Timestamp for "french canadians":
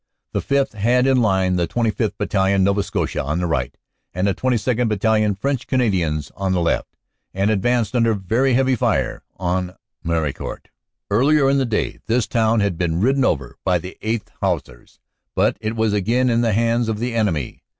5.35-6.31